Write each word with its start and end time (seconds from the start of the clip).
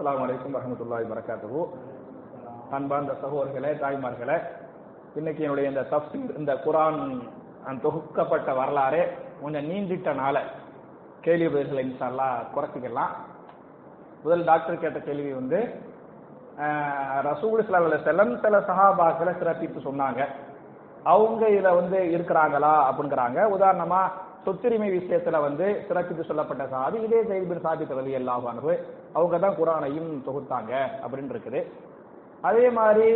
அஸ்லாம் 0.00 0.22
அலைக்கும் 0.24 0.54
வரமத்துல்லாய் 0.56 1.06
வரகாத்துஹு 1.10 1.62
அன்பார்ந்த 2.76 3.14
சகோதரர்களே 3.22 3.70
தாய்மார்களே 3.82 4.36
இன்னைக்கு 5.18 5.42
என்னுடைய 5.46 5.70
இந்த 5.72 5.82
தப்சீர் 5.90 6.30
இந்த 6.40 6.52
குரான் 6.64 7.00
தொகுக்கப்பட்ட 7.84 8.50
வரலாறு 8.58 9.02
கொஞ்சம் 9.40 9.66
நீண்டிட்டனால 9.70 10.36
கேள்வி 11.26 11.48
பதில்களை 11.54 11.82
இன்ஷால்லா 11.86 12.28
குறைச்சிக்கலாம். 12.54 13.12
முதல் 14.22 14.46
டாக்டர் 14.50 14.80
கேட்ட 14.84 15.02
கேள்வி 15.08 15.32
வந்து 15.40 15.60
ரசூல் 17.28 17.66
சில 17.68 17.82
அலைஹி 17.82 18.38
சில 18.46 18.62
சஹாபாக்களை 18.70 19.34
சிறப்பித்து 19.42 19.84
சொன்னாங்க. 19.88 20.20
அவங்க 21.14 21.42
இதுல 21.56 21.74
வந்து 21.80 22.00
இருக்கிறாங்களா 22.16 22.74
அப்படிங்கிறாங்க. 22.88 23.38
உதாரணமா 23.56 24.00
சொத்துரிமை 24.46 24.90
விஷயத்துல 24.98 25.44
வந்து 25.48 25.68
சிறப்பித்து 25.90 26.28
சொல்லப்பட்ட 26.30 26.66
சாதி 26.74 27.00
இதே 27.08 27.22
ஜெயிபின் 27.32 27.64
சாபித் 27.68 27.96
ரலி 28.00 28.14
அல்லாஹ் 28.22 28.50
அவங்க 29.16 29.36
தான் 29.44 29.58
குரானையும் 29.60 30.10
தொகுத்தாங்க 30.26 30.72
அப்படின்னு 31.04 31.32
இருக்குது. 31.34 31.60
அதே 32.48 32.66
மாதிரி 32.78 33.06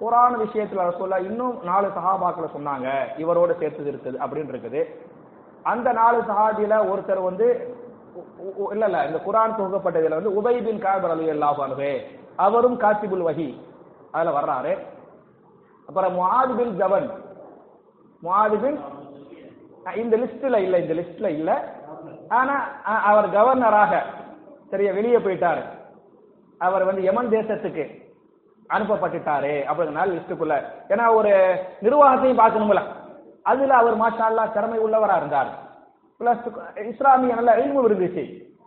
குரான் 0.00 0.36
விஷயத்துல 0.42 0.82
சொல்ல 0.98 1.20
இன்னும் 1.28 1.56
நாலு 1.68 1.88
சஹாபாக்களை 1.96 2.48
சொன்னாங்க 2.56 2.88
இவரோட 3.22 3.50
சேர்த்தது 3.60 3.90
இருக்குது 3.92 4.20
அப்படின்னு 4.24 4.52
இருக்குது. 4.54 4.82
அந்த 5.72 5.88
நாலு 6.00 6.18
சஹாபில 6.30 6.76
ஒருத்தர் 6.92 7.28
வந்து 7.30 7.48
இல்ல 8.74 8.84
இல்ல 8.90 9.00
இந்த 9.08 9.18
குரான் 9.26 9.56
தொகுக்கப்பட்டதுல 9.58 10.18
வந்து 10.18 10.36
உபைபின் 10.38 10.80
காபர் 10.86 11.12
அலி 11.14 11.26
அல்லாஹ் 11.34 11.60
அவரும் 12.46 12.78
காசிபுல் 12.84 13.26
வஹி. 13.28 13.48
அதுல 14.14 14.30
வர்றாரு. 14.38 14.72
அப்புறம் 15.88 16.14
முஹாது 16.18 16.52
பின் 16.60 16.72
ஜவன் 16.80 17.06
முஹாது 18.22 18.56
பின் 18.64 18.78
இந்த 20.02 20.16
லிஸ்ட்ல 20.22 20.56
இல்ல 20.66 20.76
இந்த 20.84 20.94
லிஸ்ட்ல 20.98 21.28
இல்ல. 21.38 21.50
ஆனா 22.38 22.56
அவர் 23.10 23.28
கவர்னராக 23.36 23.92
சரியா 24.70 24.92
வெளியே 24.98 25.18
போயிட்டார். 25.24 25.62
அவர் 26.66 26.84
வந்து 26.88 27.02
யமன் 27.08 27.32
தேசத்துக்கு 27.36 27.84
அனுப்பப்பட்டுட்டாரு 28.74 29.52
அப்படிங்கிறனால 29.68 30.14
லிஸ்டுக்குள்ள. 30.16 30.56
ஏன்னா 30.92 31.04
ஒரு 31.18 31.32
நிர்வாகத்தையும் 31.84 32.40
பார்க்கணும்ல. 32.42 32.82
அதுல 33.50 33.74
அவர் 33.82 33.96
மாஷா 34.02 34.24
அல்லாஹ் 34.30 34.54
திறமை 34.56 34.78
உள்ளவரா 34.86 35.16
இருந்தார். 35.20 35.50
பிளஸ் 36.20 36.44
இஸ்லாமிய 36.90 37.34
நல்ல 37.38 37.52
இல்மு 37.62 37.86
இருந்துச்சு. 37.88 38.24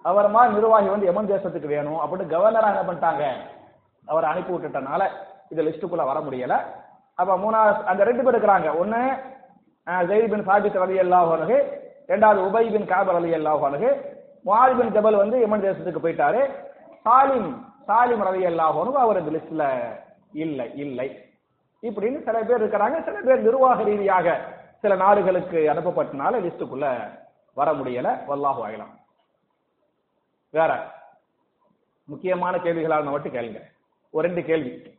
அவர் 0.10 0.28
மாதிரி 0.36 0.56
நிர்வாகி 0.58 0.90
வந்து 0.94 1.10
யமன் 1.10 1.30
தேசத்துக்கு 1.34 1.74
வேணும் 1.74 2.00
அப்படின்னு 2.04 2.32
கவர்னரா 2.34 2.72
என்ன 2.74 2.84
பண்ணிட்டாங்க? 2.88 3.24
அவர் 4.08 4.30
அனுப்பி 4.32 4.52
விட்டுட்டனால 4.54 5.04
இது 5.52 5.68
லிஸ்டுக்குள்ள 5.68 6.06
வர 6.10 6.20
முடியல. 6.26 6.56
அப்ப 7.20 7.38
மூணாவது 7.44 7.84
அந்த 7.92 8.02
ரெண்டு 8.10 8.24
பேர் 8.24 8.36
இருக்கிறாங்க. 8.36 8.70
ஒண்ணு 8.82 9.02
ஜெயித் 10.10 10.34
பின் 10.34 10.46
சாபித் 10.50 10.78
அலி 10.86 10.98
அல்லாஹ் 11.04 11.32
அனுகு 11.36 11.58
ரெண்டாவது 12.12 12.40
உபய் 12.50 12.74
பின் 12.76 12.90
காபர் 12.92 13.20
அலி 13.20 13.32
அல்லாஹ் 13.40 13.64
அனுகு 14.46 14.48
முஆத் 14.48 14.78
பின் 14.78 14.92
ஜபல் 14.92 15.18
வந்து 15.18 15.40
யமன் 15.40 15.64
தேசத்துக்கு 15.64 16.00
போயிட்டாரு. 16.04 16.56
சாலிம் 17.06 17.66
சாலிம் 17.88 18.24
ரவி 18.28 18.46
அல்லாஹ் 18.46 18.82
அனுகு 18.82 18.92
அவர் 18.92 19.20
இந்த 19.20 19.38
லிஸ்ட்ல 19.38 19.94
இல்லை 20.32 20.76
இல்லை. 20.76 21.30
இப்படின்னு 21.82 22.24
சில 22.24 22.44
பேர் 22.44 22.64
இருக்கிறாங்க. 22.64 23.04
சில 23.04 23.22
பேர் 23.22 23.42
நிர்வாக 23.42 23.84
ரீதியாக 23.84 24.40
சில 24.82 24.96
நாடுகளுக்கு 24.96 25.58
அனுப்பப்பட்டனால 25.58 26.42
லிஸ்டுக்குள்ள 26.42 27.18
வர 27.54 27.72
முடியல. 27.72 28.20
வல்லாஹு 28.28 28.64
ஆகலாம் 28.64 29.00
வேற 30.50 30.92
முக்கியமான 32.06 32.58
கேள்விகளாக 32.58 33.04
மட்டும் 33.04 33.34
கேளுங்க. 33.34 33.62
ஒரு 34.10 34.28
ரெண்டு 34.28 34.44
கேள்வி. 34.44 34.98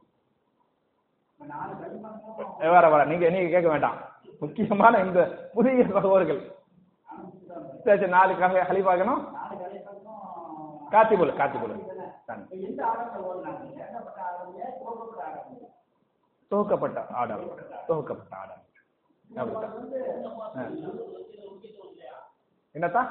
வேற 2.58 2.90
வேற. 2.90 3.04
நீங்க 3.04 3.28
நீங்க 3.28 3.48
கேட்க 3.48 3.68
வேண்டாம். 3.68 3.96
முக்கியமான 4.40 4.98
இந்த 4.98 5.50
புதிய 5.54 5.84
சகோதரர்கள் 5.84 6.53
சரி 7.84 7.98
சரி 7.98 8.06
நாலு 8.08 8.36
கலை 8.36 8.60
ஹலிஃபாகணும் 8.62 9.22
காத்திபுல் 10.92 11.36
காத்திபுல் 11.36 11.74
தொகுக்கப்பட்ட 16.50 16.98
ஆர்டர். 17.12 17.44
தொகுக்கப்பட்ட 17.88 18.34
ஆர்டர். 18.34 18.60
அப்படித்தான் 19.30 19.74
ஆ. 20.56 20.64
என்னத்தா. 22.74 23.02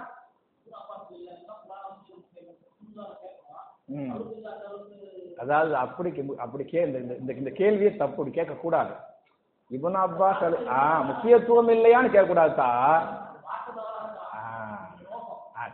அதாவது 5.38 5.75
அப்படி 5.75 6.09
அப்படி 6.38 6.64
கே 6.66 6.81
இந்த 6.86 7.00
இந்த- 7.34 7.52
கேள்வியை 7.52 7.96
தப்பு 7.96 8.12
இப்படி 8.14 8.31
கேட்க 8.31 8.53
கூடாது 8.56 8.94
இப்னு 9.72 10.00
அப்பாஸ் 10.00 10.42
ஆ 10.69 11.02
முக்கியத்துவம் 11.02 11.69
இல்லையான்னு 11.69 12.12
கேட்க 12.12 12.25
கூடாது 12.25 12.53
சார் 12.53 13.06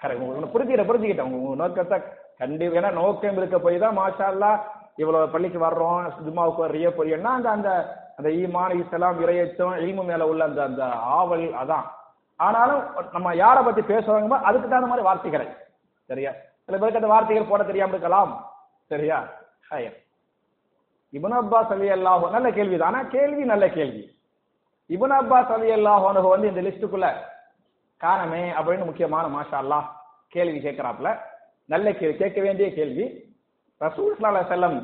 கரெக்ட் 0.01 0.23
உங்களுக்கு 0.23 0.53
புரிஞ்சுக்கிட்ட 0.55 0.89
புரிஞ்சுக்கிட்டேன் 0.89 1.29
உங்க 1.29 1.39
உங்க 1.43 1.55
நோக்கத்தை 1.55 1.97
கண்டிப்பா 2.37 2.77
ஏன்னா 2.79 2.91
நோக்கம் 2.91 3.37
இருக்க 3.37 3.57
போய் 3.59 3.77
தான் 3.77 3.97
மாஷால்லா 3.97 4.51
இவ்வளவு 4.97 5.31
பள்ளிக்கு 5.33 5.59
வர்றோம் 5.59 6.05
ஜும்மாவுக்கு 6.25 6.65
வர்றிய 6.65 6.89
பொரியன்னா 6.89 7.31
அந்த 7.37 7.49
அந்த 7.49 7.69
அந்த 8.17 8.29
ஈமான் 8.39 8.75
இஸ்லாம் 8.79 9.19
இறையச்சம் 9.23 9.75
இல்மு 9.77 10.03
மேல 10.03 10.27
உள்ள 10.27 10.43
அந்த 10.43 10.61
அந்த 10.63 10.83
ஆவல் 11.17 11.45
அதான். 11.53 11.85
ஆனாலும் 12.39 12.81
நம்ம 13.13 13.35
யாரை 13.35 13.61
பத்தி 13.63 13.81
பேசுறாங்க 13.81 14.37
அதுக்கு 14.49 14.67
தகுந்த 14.67 14.89
மாதிரி 14.91 15.07
வார்த்தைகளை. 15.07 15.47
சரியா? 16.09 16.31
சில 16.65 16.77
பேருக்கு 16.77 17.01
அந்த 17.01 17.11
வார்த்தைகள் 17.13 17.49
போட 17.49 17.63
தெரியாம 17.63 17.93
இருக்கலாம். 17.93 18.31
சரியா? 18.91 19.17
ஹயர் 19.69 19.97
இப்னு 21.13 21.37
அப்பாஸ் 21.37 21.71
அலி 21.75 21.89
அல்லாஹோ 21.89 22.29
நல்ல 22.29 22.47
கேள்வி 22.51 22.79
ஆனா 22.81 22.99
கேள்வி 23.03 23.43
நல்ல 23.43 23.65
கேள்வி. 23.67 24.03
இப்னு 24.89 25.15
அப்பாஸ் 25.21 25.53
அலி 25.55 25.69
அல்லாஹ் 25.71 26.05
வந்து 26.27 26.47
இந்த 26.47 26.61
லிஸ்டுக்குள்ள 26.61 27.07
காரணமே 28.03 28.51
அப்படின்னு 28.51 28.85
முக்கியமான 28.85 29.25
மாஷா 29.27 29.57
அல்லாஹ் 29.63 29.87
கேள்வி 30.27 30.59
கேட்கிறாப்ல 30.59 31.09
நல்ல 31.65 31.93
கேள்வி 31.93 32.17
கேட்க 32.17 32.41
வேண்டிய 32.41 32.73
கேள்வி. 32.73 33.05
ரசூல் 33.81 34.15
செல்லம் 34.15 34.31
அலைஹி 34.31 34.47
வஸல்லம் 34.47 34.77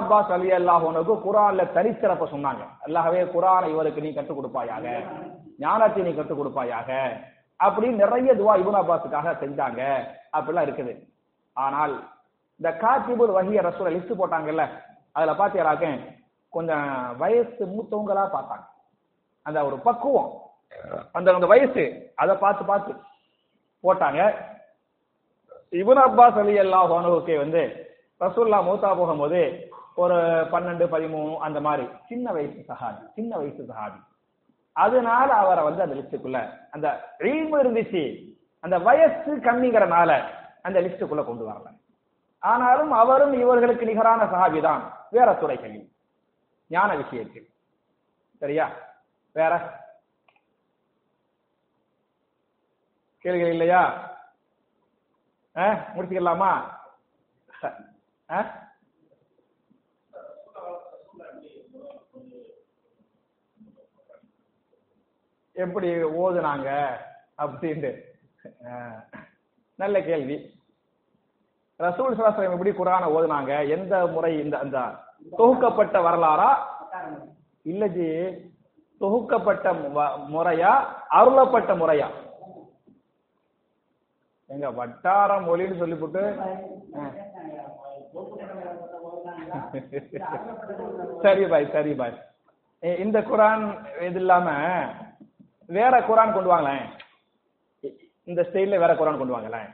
அப்பாஸ் 0.00 0.30
அலி 0.36 0.50
அல்லாஹனுக்கு 0.50 1.14
குரான்ல 1.26 1.62
தரித்திரப்ப 1.76 2.24
சொன்னாங்க. 2.34 2.62
அல்லாஹவே 2.86 3.20
குரான் 3.34 3.68
இவருக்கு 3.68 4.00
நீ 4.00 4.12
கற்றுக் 4.12 4.38
கொடுப்பாயாக. 4.38 4.86
ஞானத்தை 5.58 6.02
நீ 6.02 6.14
கற்றுக் 6.14 6.40
கொடுப்பாயாக. 6.40 6.90
அப்படின்னு 7.64 8.02
நிறைய 8.04 8.34
துவா 8.34 8.54
இபுன் 8.62 8.80
அப்பாஸுக்காக 8.80 9.34
செஞ்சாங்க. 9.42 9.80
அப்படிலாம் 10.36 10.66
இருக்குது. 10.66 10.94
ஆனால் 11.52 11.94
இந்த 12.56 12.70
காத்திபுர் 12.80 13.32
வகிய 13.38 13.62
ரசூல 13.62 13.92
லிஸ்ட் 13.94 14.20
போட்டாங்கல்ல. 14.20 14.64
அதுல 15.12 15.32
பாத்தீங்களாக்க 15.32 15.86
கொஞ்சம் 16.48 17.16
வயசு 17.18 17.62
மூத்தவங்களா 17.74 18.24
பார்த்தாங்க. 18.36 18.64
அந்த 19.42 19.66
ஒரு 19.66 19.78
பக்குவம். 19.78 20.30
அந்த 21.12 21.34
அந்த 21.34 21.46
வயசு 21.46 22.12
அதை 22.14 22.36
பார்த்து 22.36 22.64
பார்த்து 22.64 22.92
போட்டாங்க. 23.84 24.20
இப்னு 25.72 26.02
அப்பாஸ் 26.08 26.38
அலி 26.38 26.54
அல்லாஹ் 26.58 26.96
அனுவுக்கு 26.96 27.38
வந்து 27.38 27.62
ரசூல்லா 28.20 28.58
மூத்தா 28.68 28.88
போகும்போது 28.96 29.70
ஒரு 29.94 30.14
பன்னெண்டு 30.52 30.84
பதிமூணு 30.94 31.36
அந்த 31.36 31.60
மாதிரி 31.60 31.88
சின்ன 32.08 32.32
வயசு 32.32 32.64
சஹாபி 32.68 33.04
சின்ன 33.14 33.36
வயசு 33.36 33.62
சஹாபி. 33.62 34.00
அதனால 34.72 35.34
அவரை 35.34 35.64
வந்து 35.64 35.82
அந்த 35.82 35.94
லிஸ்டுக்குள்ள 35.94 36.38
அந்த 36.70 37.14
ரீம் 37.18 37.54
இருந்துச்சு 37.62 38.32
அந்த 38.60 38.78
வயசு 38.78 39.30
கம்மிங்கிறனால 39.36 40.10
அந்த 40.62 40.80
லிஸ்டுக்குள்ள 40.80 41.24
கொண்டு 41.24 41.44
வரல. 41.50 41.68
ஆனாலும் 42.38 42.92
அவரும் 42.92 43.32
இவர்களுக்கு 43.32 43.84
நிகரான 43.86 44.24
சஹாபி 44.24 44.60
தான் 44.60 44.82
வேற 45.10 45.34
துறைகளில். 45.34 45.88
ஞான 46.70 46.96
விஷயத்தில். 46.96 47.48
சரியா? 48.38 48.70
வேற 49.32 49.81
கேள்விகள் 53.22 53.50
இல்லையா? 53.50 54.10
ஆ, 55.56 55.70
முடிச்சுக்கலாமா? 55.96 56.62
ஆ? 58.30 58.60
எப்படி 65.52 65.94
ஓதுனாங்க 66.04 66.96
அப்படின்ட்டு? 67.38 68.00
நல்ல 69.74 70.02
கேள்வி. 70.02 70.60
ரசூல் 71.78 72.14
சலாசலம் 72.14 72.52
எப்படி 72.52 72.70
குரான 72.70 73.04
ஓதுனாங்க? 73.06 73.68
எந்த 73.68 74.06
முறை 74.06 74.38
இந்த 74.38 74.58
அந்த 74.58 74.78
தொகுக்கப்பட்ட 75.38 75.98
வரலாறா? 76.00 76.56
இல்லஜி 77.64 78.10
தொகுக்கப்பட்ட 79.00 79.72
முறையா? 80.30 80.72
அருளப்பட்ட 81.10 81.74
முறையா? 81.76 82.08
எங்க 84.52 84.70
வட்டார 84.72 85.40
மொழின்னு 85.42 85.78
சொல்லிவிட்டு 85.78 86.22
சரி 91.24 91.44
பாய் 91.46 91.72
சரி 91.72 91.92
பாய். 91.92 92.16
இந்த 92.98 93.18
குரான் 93.20 93.64
இது 94.00 94.20
இல்லாம 94.20 94.48
வேற 95.68 95.94
குரான் 96.00 96.34
கொண்டு 96.34 96.50
வாங்களேன். 96.52 96.86
இந்த 98.28 98.40
ஸ்டைல்ல 98.42 98.78
வேற 98.78 98.92
குரான் 98.94 99.18
கொண்டு 99.18 99.36
வாங்களேன். 99.36 99.70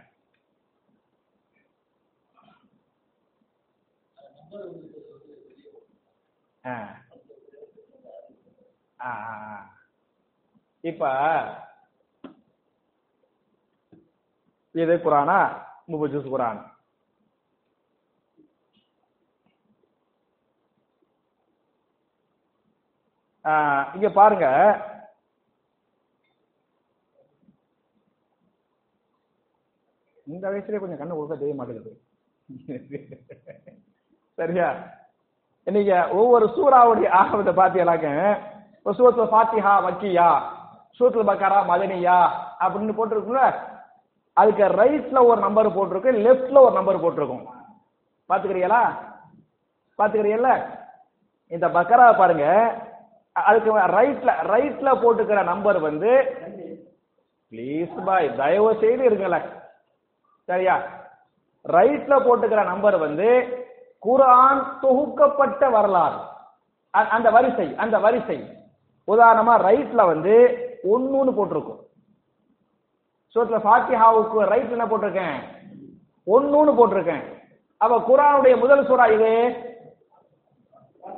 ஆ. 6.64 6.74
ஆ 9.00 9.10
ஆ, 9.26 9.34
ஆ. 9.48 9.58
இப்ப 10.84 11.02
எது 14.82 14.94
குரானா? 15.04 15.38
முபஜூஸ் 15.92 16.32
குரான். 16.32 16.60
இங்க 23.96 24.08
பாருங்க. 24.18 24.46
இந்த 30.26 30.46
வயசுலயே 30.52 30.80
கொஞ்சம் 30.80 31.00
கண்ணு 31.00 31.16
கொடுக்க 31.18 31.36
தெரிய 31.42 31.54
மாட்டேங்குது. 31.58 31.92
சரியா? 34.38 34.68
நீங்க 35.66 35.94
ஒவ்வொரு 36.18 36.46
சூறாவுடைய 36.56 37.08
ஆகவத்தை 37.20 37.52
பாத்தீங்களாக்க 37.60 38.08
இப்போ 38.76 38.90
சூரத்துல 38.98 39.26
பாத்தியா 39.34 39.72
வக்கியா 39.86 40.28
சூரத்துல 40.98 41.24
பக்காரா 41.30 41.58
மதனியா 41.70 42.18
அப்படின்னு 42.64 42.96
போட்டிருக்குல்ல 42.98 43.42
அதுக்கு 44.38 44.64
ரைட்ல 44.64 45.24
ஒரு 45.24 45.40
நம்பர் 45.40 45.74
போட்டிருக்கும் 45.74 46.16
லெஃப்ட்ல 46.16 46.58
ஒரு 46.58 46.74
நம்பர் 46.74 47.00
போட்டிருக்கும். 47.00 47.46
பாத்துக்கிறீங்களா 48.28 48.94
பாத்துக்கிறீங்கல்ல 49.98 50.64
இந்த 51.46 51.68
பக்கரா 51.68 52.16
பாருங்க. 52.16 52.74
அதுக்கு 53.32 53.78
ரைட்ல 53.78 54.32
ரைட்ல 54.42 54.96
போட்டுக்கிற 54.96 55.44
நம்பர் 55.44 55.78
வந்து 55.78 56.36
ப்ளீஸ் 57.50 58.04
பாய் 58.04 58.36
தயவு 58.36 58.76
செய்து 58.80 59.04
இருங்களேன். 59.04 59.42
சரியா? 60.44 60.82
ரைட்ல 61.68 62.20
போட்டுக்கிற 62.20 62.64
நம்பர் 62.64 62.96
வந்து 62.96 63.28
குரான் 64.06 64.64
தொகுக்கப்பட்ட 64.82 65.70
வரலாறு. 65.70 66.16
அ- 66.94 67.08
அந்த 67.08 67.30
வரிசை 67.30 67.76
அந்த 67.76 67.98
வரிசை. 67.98 68.56
உதாரணமா 69.06 69.56
ரைட்ல 69.56 70.06
வந்து 70.06 70.34
ஒன்னுன்னு 70.82 71.32
போட்டிருக்கும். 71.32 71.87
சூரத்துல 73.34 73.58
ஃபாத்திஹாவுக்கு 73.64 74.38
ரைட் 74.52 74.74
என்ன 74.76 74.86
போட்டிருக்கேன்? 74.86 75.38
ஒன்னுன்னு 76.26 76.72
போட்டிருக்கேன். 76.78 77.24
அப்ப 77.80 77.96
குரானுடைய 78.08 78.54
முதல் 78.58 78.86
சூறா 78.88 79.04
இது? 79.16 79.32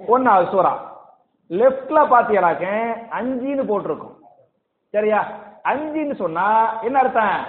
ஒன்னாவது 0.08 0.46
சூறா. 0.52 0.72
லெஃப்ட்ல 1.50 2.00
பாத்தீங்கன்னாக்க 2.12 2.66
அஞ்சுன்னு 3.18 3.64
போட்டிருக்கும். 3.66 4.16
சரியா? 4.94 5.20
அஞ்சுன்னு 5.64 6.14
சொன்னா 6.14 6.46
என்ன 6.82 6.98
அர்த்தம்? 6.98 7.40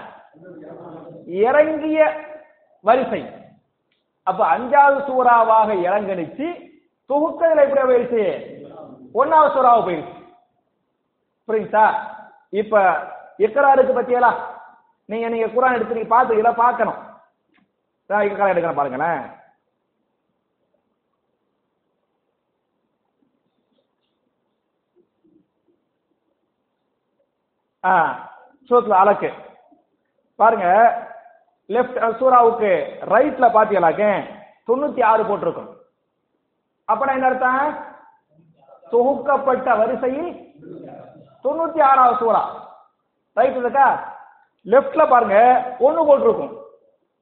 இறங்கிய 1.25 1.99
வரிசை. 2.83 3.21
அப்ப 4.27 4.57
அஞ்சாவது 4.57 4.99
சூறாவாக 5.07 5.69
இறங்கணிச்சு. 5.87 6.47
தொகுக்கிறதுல 7.09 7.63
எப்படி 7.65 7.81
போயிடுச்சு 7.81 8.23
ஒன்னாவது 9.13 9.53
சூறாவை 9.55 9.81
போயிடுச்சு 9.85 10.17
புரியுங்களா 11.47 11.85
இப்ப 12.61 12.75
இக்கராருக்கு 13.39 13.93
பத்தியலா 13.97 14.31
நீங்க 15.09 15.27
நீங்க 15.29 15.47
குரான் 15.53 15.75
எடுத்து 15.75 15.97
நீங்க 15.97 16.15
பாத்துக்கல 16.15 16.51
பார்க்கணும். 16.63 16.99
நான் 18.09 18.25
எடுக்கிறேன் 18.51 18.79
பாருங்களேன். 18.79 19.21
ஆ 27.83 27.93
சூரத்துல 28.69 28.97
அலக்கு. 29.03 29.29
பாருங்க 30.39 30.67
லெஃப்ட் 31.69 31.99
சூறாவுக்கு 32.19 32.71
ரைட்ல 33.13 33.45
பாத்தீங்களாக்க 33.55 34.03
தொண்ணூத்தி 34.67 35.01
ஆறு 35.11 35.23
போட்டிருக்கும். 35.25 35.71
அப்பனா 36.87 37.15
என்ன 37.17 37.27
அர்த்தம்? 37.29 37.65
தொகுக்கப்பட்ட 38.91 39.77
வரிசையில் 39.81 40.31
தொண்ணூத்தி 41.43 41.81
ஆறாவது 41.89 42.19
சூறா. 42.21 42.41
ரைட் 43.37 43.59
இருக்கா? 43.61 43.87
லெஃப்ட்ல 44.65 45.09
பாருங்க 45.09 45.65
ஒண்ணு 45.79 46.05
போட்டிருக்கும். 46.05 46.57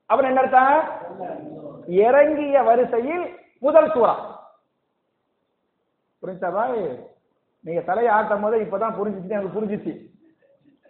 அப்புறம் 0.06 0.38
என்ன 0.38 0.41
அர்த்தம்? 0.41 0.89
இறங்கிய 1.88 2.62
வரிசையில் 2.62 3.39
முதல் 3.59 3.91
சூறா. 3.91 4.15
புரிஞ்சா 6.21 6.89
நீங்க 7.62 7.81
தலையை 7.81 8.13
ஆட்டும் 8.13 8.41
போது 8.41 8.57
இப்பதான் 8.57 8.97
புரிஞ்சிச்சு 9.00 9.30
எனக்கு 9.30 9.62
புரிஞ்சிச்சு. 9.62 10.07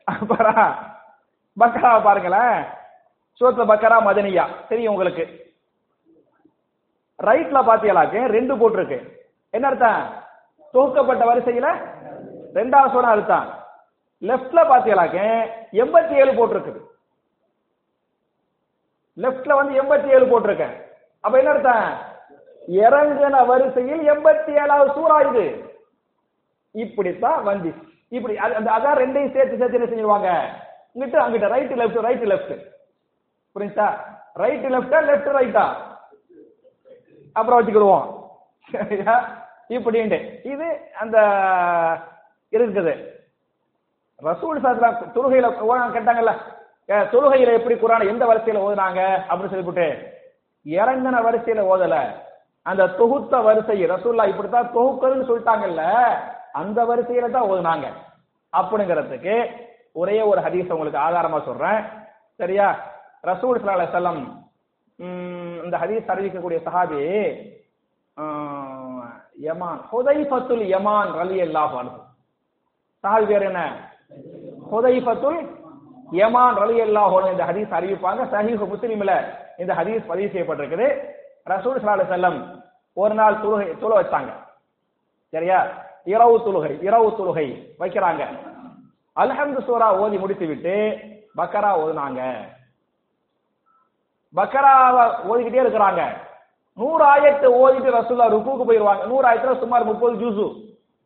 அப்புறம் 0.03 0.75
பக்கரா 1.59 2.03
பாருங்களேன். 2.03 2.65
சூரத்துல 3.39 3.69
பக்கரா 3.71 3.97
மதனியா. 4.01 4.45
தெரியும் 4.69 4.93
உங்களுக்கு. 4.93 5.53
ரைட்ல 7.23 7.59
பாத்தீங்களாக்க 7.67 8.25
ரெண்டு 8.25 8.55
போட்டிருக்கு. 8.55 9.17
என்ன 9.49 9.67
அர்த்தம்? 9.67 10.13
தொகுக்கப்பட்ட 10.73 11.23
வரிசையில 11.25 11.67
ரெண்டாவது 12.53 12.91
சூறா 12.91 13.11
அர்த்தம் 13.15 13.58
லெஃப்ட்ல 14.21 14.61
பாத்தீங்களாக்க 14.67 15.47
எண்பத்தி 15.71 16.11
ஏழு 16.11 16.31
போட்டிருக்குது. 16.31 16.87
லெஃப்ட்ல 19.17 19.53
வந்து 19.53 19.83
எண்பத்தி 19.83 20.07
ஏழு 20.07 20.25
போட்டிருக்கேன். 20.25 20.83
அப்ப 21.19 21.37
என்ன 21.37 21.49
அர்த்தம்? 21.49 21.97
இறங்கின 22.67 23.45
வரிசையில் 23.45 24.11
எண்பத்தி 24.11 24.49
ஏழாவது 24.49 24.91
சூறா 24.91 25.29
இது. 25.29 25.73
இப்படித்தான் 26.71 27.43
வந்து 27.43 27.73
இப்படி 28.09 28.33
அது- 28.33 28.37
அந்த- 28.37 28.71
அதான் 28.71 28.97
ரெண்டையும் 28.97 29.33
சேர்த்து 29.33 29.57
சேர்த்து 29.57 29.79
என்ன 29.79 29.87
செஞ்சிருவாங்க? 29.87 30.49
இங்கிட்ட 30.95 31.17
அங்கிட்ட 31.21 31.47
ரைட் 31.47 31.73
லெஃப்ட் 31.73 31.99
ரைட் 31.99 32.23
லெஃப்ட் 32.23 32.65
புரியுதா 33.55 33.97
ரைட் 34.33 34.65
லெஃப்டா 34.65 35.03
லெஃப்ட் 35.03 35.27
ரைட்டா 35.27 35.75
அப்புறம் 37.33 37.67
வச்சுக்கிடுவோம். 37.67 38.17
இப்படின்ட்டு. 39.69 40.45
இது 40.45 40.79
அந்த 40.99 41.19
இருக்குது. 42.51 43.18
ரசூல் 44.21 44.57
சாஸ்லாம் 44.59 44.97
தொழுகையில 45.15 45.47
ஓ- 45.63 45.93
கேட்டாங்கல்ல 45.93 46.31
தொழுகையில 47.11 47.53
எப்படி 47.53 47.75
குரான் 47.75 48.09
எந்த 48.09 48.23
வரிசையில 48.25 48.63
ஓதுனாங்க 48.65 48.99
அப்படின்னு 49.27 49.51
சொல்லிவிட்டு 49.51 49.87
இறங்கின 50.65 51.17
வரிசையில 51.25 51.61
ஓதல. 51.71 51.95
அந்த 52.65 52.87
தொகுத்த 52.97 53.33
வரிசை 53.41 53.75
ரசூல்லா 53.91 54.23
இப்படித்தான் 54.27 54.73
தொகுக்கணும்னு 54.73 55.27
சொல்லிட்டாங்கல்ல 55.29 55.83
அந்த 56.53 56.79
வரிசையில 56.85 57.29
தான் 57.31 57.49
ஓதுனாங்க. 57.49 57.85
அப்படிங்கிறதுக்கு 58.53 59.35
ஒரே 59.95 60.21
ஒரு 60.21 60.39
ஹதீஸ் 60.41 60.71
உங்களுக்கு 60.71 60.99
ஆதாரமா 60.99 61.39
சொல்றேன். 61.45 61.79
சரியா? 62.39 62.67
ரசூல் 63.23 63.59
ஸல்லல்லாஹு 63.59 63.95
செல்லம் 63.95 64.21
இந்த 65.63 65.75
ஹதீஸ் 65.77 66.11
அறிவிக்கக்கூடிய 66.11 66.59
சஹாபி 66.65 66.99
யமான் 69.41 69.81
ஹுதைஃபத்துல் 69.89 70.65
யமான் 70.67 71.11
ரலியல்லாஹு 71.13 71.75
அன்ஹு. 71.79 71.99
சஹாபி 73.03 73.25
பேர் 73.25 73.43
என்ன? 73.43 73.61
ஹுதைஃபத்துல் 74.71 75.39
யமான் 76.11 76.55
ரலியல்லாஹு 76.63 77.15
அன்ஹு 77.19 77.31
இந்த 77.31 77.45
ஹதீஸ் 77.49 77.75
அறிவிப்பாங்க. 77.77 78.21
சஹீஹ் 78.33 78.63
முஸ்லிம்ல 78.73 79.13
இந்த 79.57 79.73
ஹதீஸ் 79.73 80.07
பதிவு 80.07 80.29
செய்யப்பட்டிருக்குது. 80.33 80.87
ரசூல் 81.51 81.79
ஸல்லல்லாஹு 81.81 82.13
செல்லம் 82.13 82.39
ஒரு 82.93 83.13
நாள் 83.13 83.41
தொழுகை 83.41 83.77
தொழ 83.77 83.91
வச்சாங்க. 84.01 84.31
சரியா? 85.29 85.59
இரவு 86.03 86.35
தொழுகை 86.45 86.73
இரவு 86.81 87.09
தொழுகை 87.17 87.47
வைக்கிறாங்க. 87.79 88.23
அல்ஹம்து 89.15 89.61
சூரா 89.67 89.87
ஓதி 89.97 90.17
முடித்து 90.17 90.45
விட்டு 90.47 90.75
பக்கரா 91.37 91.71
ஓதுனாங்க. 91.81 92.21
பக்கராவை 94.35 95.03
ஓதிக்கிட்டே 95.29 95.63
இருக்கிறாங்க. 95.65 96.01
நூறு 96.77 97.03
ஆயத்தை 97.03 97.47
ஓதிட்டு 97.61 97.95
ரசூல்லா 97.99 98.27
ருக்குக்கு 98.33 98.65
போயிருவாங்க. 98.65 99.05
நூறு 99.05 99.25
ஆயத்துல 99.29 99.59
சுமார் 99.59 99.89
முப்பது 99.91 100.15
ஜூசு 100.15 100.45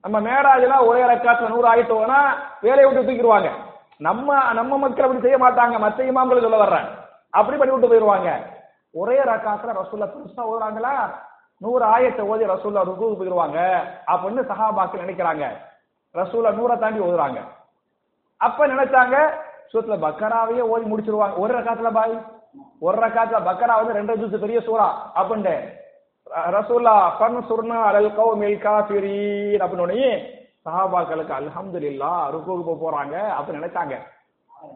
நம்ம 0.04 0.18
மேராஜ்ல 0.28 0.78
ஒரே 0.88 1.02
ரக்காத்துல 1.12 1.50
நூறு 1.50 1.68
ஆயிட்டோம்னா 1.72 2.20
வேலையை 2.62 2.86
விட்டு 2.86 3.08
தூக்கிடுவாங்க. 3.08 3.50
நம்ம 3.98 4.54
நம்ம 4.54 4.78
மக்கள் 4.78 5.06
அப்படி 5.06 5.22
செய்ய 5.26 5.38
மாட்டாங்க. 5.38 5.76
மத்த 5.86 6.08
இமாம்கள் 6.12 6.46
சொல்ல 6.46 6.58
வர்றாங்க 6.64 6.90
அப்படி 7.40 7.58
பண்ணி 7.58 7.74
விட்டு 7.74 7.92
போயிருவாங்க 7.92 8.32
ஒரே 8.94 9.18
ரக்காத்துல 9.20 9.76
ரசூல்லா 9.82 10.08
பெருசா 10.14 10.44
ஓதுறாங்களா 10.50 10.92
நூறு 11.62 11.86
ஆயத்தை 11.86 12.24
ஓதி 12.32 12.44
ரசூல்லா 12.54 12.84
ருக்குக்கு 12.88 13.20
போயிருவாங்க 13.20 13.60
அப்படின்னு 14.14 14.42
சஹாபாக்கள் 14.50 15.04
நினைக்கிறாங்க. 15.04 15.46
ரசூல்லா 16.16 16.52
நூறை 16.58 16.76
தாண்டி 16.80 17.00
ஓதுறாங்க. 17.00 17.40
அப்ப 18.38 18.68
நினைச்சாங்க 18.68 19.16
சூத்துல 19.74 19.96
பக்கராவையே 20.06 20.64
ஓதி 20.74 20.86
முடிச்சிருவாங்க. 20.92 21.36
ஒரு 21.38 21.52
ரக்காத்துல 21.60 21.92
பாய் 21.92 22.14
ஒரு 22.80 22.98
ரக்காத்துல 23.06 23.40
பக்கரா 23.50 23.76
வந்து 23.80 23.94
ரெண்டு 23.94 24.16
ஜூஸ் 24.16 24.44
பெரிய 24.46 24.60
சூறா. 24.60 24.88
அப்படின்ட்டு 25.16 25.56
ர- 26.28 26.48
ரசூல்லா 26.54 26.96
ஃபன் 27.18 27.40
சுர்னா 27.48 27.78
அலல் 27.88 28.12
கௌமில் 28.16 28.60
காஃபிரீன் 28.62 29.62
அப்படின்னு 29.62 30.02
சஹாபாக்களுக்கு 30.66 31.34
சஹாபாக்களுக்கு 31.36 31.88
இல்லா 31.88 32.12
ருக்குக்கு 32.34 32.64
போக 32.64 32.78
போறாங்க 32.82 33.16
அப்ப 33.32 33.54
நினைச்சாங்க. 33.54 33.96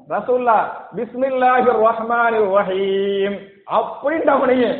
ரசூல்லா 0.10 0.56
பிஸ்மில்லாஹி 0.98 1.70
ரஹ்மானிர் 1.80 2.50
ரஹீம் 2.56 3.38
அப்படின்னு 3.72 4.32
அவனையே 4.32 4.72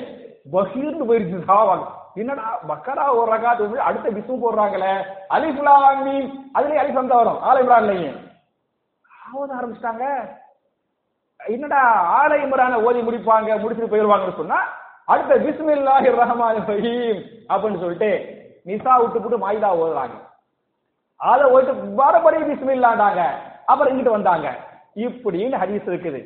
பகிர்ந்து 0.52 1.06
போயிருச்சு 1.06 1.40
சஹாபாக் 1.44 1.86
என்னடா 2.16 2.46
பக்கரா 2.70 3.06
ஒரு 3.16 3.30
ரகாத் 3.32 3.60
அடுத்த 3.82 4.08
பிஸ்மு 4.10 4.36
போடுறாங்களே? 4.38 4.94
அலிஃபுலாமி 5.32 6.16
அதுலயே 6.56 6.82
அலிஃப் 6.82 6.94
வந்தா 6.94 7.16
வரும். 7.16 7.40
ஆல 7.42 7.62
இம்ரான்லயும் 7.64 8.18
ஓத 9.34 9.50
ஆரம்பிச்சிட்டாங்க. 9.58 10.06
என்னடா 11.40 11.82
ஆலை 12.18 12.38
இம்ரான 12.44 12.76
ஓதி 12.84 13.00
முடிப்பாங்க 13.02 13.58
முடிச்சுட்டு 13.58 13.92
போயிடுவாங்கன்னு 13.92 14.40
சொன்னா 14.40 14.60
அடுத்த 15.08 15.34
பிஸ்மில்லாஹி 15.46 16.10
ரஹ்மானிர் 16.22 16.70
ரஹீம் 16.72 17.20
அப்படின்னு 17.50 17.82
சொல்லிட்டு 17.84 18.10
நிசா 18.66 18.94
விட்டு 19.02 19.20
போட்டு 19.22 19.38
மாயிதா 19.44 19.70
ஓதுறாங்க. 19.82 20.16
அதை 21.22 21.46
ஓட்டு 21.52 21.74
வரபடி 22.00 22.40
பிஸ்மில்லாண்டாங்க 22.50 23.22
அப்புறம் 23.66 23.92
இங்கிட்டு 23.92 24.18
வந்தாங்க. 24.18 24.48
இப்படின்னு 25.06 25.62
ஹதீஸ் 25.62 25.88
இருக்குது. 25.92 26.20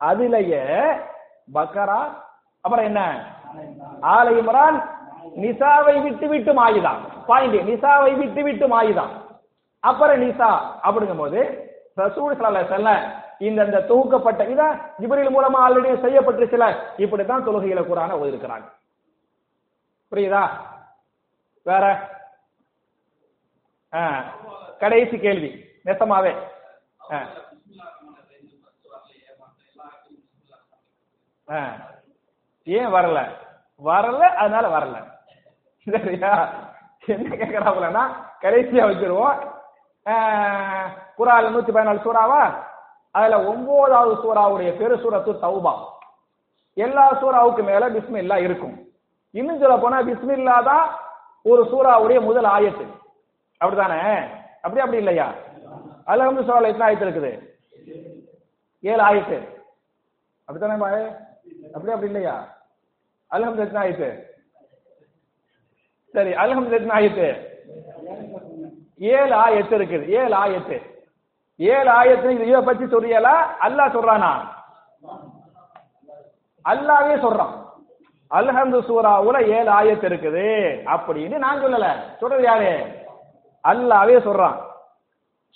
அதுலயே 0.00 0.62
பக்கரா 1.54 2.00
அப்புறம் 2.64 2.86
என்ன? 2.90 3.00
ஆலை 4.14 4.32
இம்ரான் 4.40 4.78
நிசாவை 5.44 5.94
விட்டு 6.02 6.26
விட்டு 6.28 6.52
மாயுதான் 6.58 7.00
பாயிண்ட் 7.28 7.56
நிசாவை 7.70 8.12
விட்டு 8.18 8.42
விட்டு 8.42 8.66
மாயுதான் 8.74 9.12
அப்புறம் 9.84 10.20
நிசா 10.22 10.50
அப்படிங்கும் 10.86 11.22
போது 11.24 11.40
ரசூல் 11.98 12.34
ஸல்லல்லாஹு 12.34 12.68
செல்ல 12.68 12.90
இந்த 13.40 13.64
இந்த 13.64 13.80
தொகுக்கப்பட்ட 13.88 14.42
இத 14.48 14.62
ஜிப்ரீல் 15.00 15.34
மூலமா 15.34 15.58
ஆல்ரெடி 15.66 15.90
செய்யப்பட்டிருச்சுல 16.02 16.66
இப்படித்தான் 16.96 17.46
தொழுகையில 17.46 17.82
குரான 17.84 18.16
ஓதிருக்கிறாங்க 18.18 18.66
புரியுதா? 20.12 20.42
வேற? 21.66 21.84
ஆ, 23.92 24.02
கடைசி 24.80 25.16
கேள்வி 25.18 25.50
நெசமாவே 25.86 26.32
ஆ. 27.12 27.18
ஆ. 31.48 31.60
ஏன் 32.66 32.90
வரல? 32.92 33.18
வரல 33.82 34.22
அதனால 34.36 34.66
வரல. 34.68 34.96
சரியா? 35.86 36.32
என்ன 37.08 37.28
கேட்கறாங்களா 37.34 38.02
கடைசியா 38.42 38.82
வச்சிருவோம். 38.86 39.38
குரால் 41.18 41.52
நூத்தி 41.54 41.72
பதினாலு 41.74 42.04
சூறாவா? 42.06 42.42
அதுல 43.18 43.36
ஒன்பதாவது 43.50 44.14
சூறாவுடைய 44.22 44.70
பெரு 44.80 44.96
சூரத்து 45.02 45.32
தௌபா. 45.44 45.74
எல்லா 46.84 47.04
சூறாவுக்கு 47.20 47.62
மேல 47.70 47.84
பிஸ்மில்லா 47.94 48.36
இருக்கும். 48.46 48.76
இன்னும் 49.38 49.60
சொல்ல 49.62 49.76
போனா 49.84 49.98
பிஸ்மில்லா 50.08 50.56
தான் 50.70 50.86
ஒரு 51.50 51.62
சூறாவுடைய 51.72 52.18
முதல் 52.28 52.48
ஆயத்து. 52.54 52.86
அப்படிதானே 53.60 54.00
அப்படி 54.64 54.82
அப்படி 54.84 55.02
இல்லையா? 55.02 55.26
அல்ஹம்து 56.12 56.44
சூறாவில் 56.46 56.70
எத்தனை 56.70 56.86
ஆயத்து 56.88 57.06
இருக்குது? 57.08 57.32
ஏழு 58.90 59.02
ஆயத்து. 59.08 59.38
அப்படித்தானே 60.48 60.76
அப்படி 61.74 61.92
அப்படி 61.94 62.10
இல்லையா? 62.12 62.36
அல்ஹம்து 63.30 63.64
எத்தனை 63.64 63.82
ஆயத்து? 63.84 64.08
சரி 66.14 66.32
அல்ஹம்து 66.44 66.76
எத்தனை 66.78 66.96
ஆயத்து? 66.98 67.28
ஏழு 68.98 69.34
ஆயத்து 69.36 69.76
இருக்குது. 69.78 70.06
ஏழு 70.08 70.36
ஆயத்து. 70.36 70.82
ஏழு 71.56 71.90
ஆயத்து 71.90 72.40
இதை 72.48 72.60
பத்தி 72.60 72.84
சொல்றியல 72.84 73.28
அல்லாஹ் 73.60 73.94
சொல்றானா? 73.96 74.32
அல்லாவே 76.64 77.14
சொல்றான். 77.24 77.54
அல்ஹந்து 78.30 78.78
சூராவுல 78.88 79.46
ஏழு 79.46 79.70
ஆயத்து 79.70 80.08
இருக்குது. 80.08 80.46
அப்படின்னு 80.94 81.38
நான் 81.38 81.62
சொல்லல. 81.62 82.16
சொல்றது 82.18 82.42
யாரு? 82.42 82.72
அல்லாவே 83.68 84.16
சொல்றான். 84.26 84.56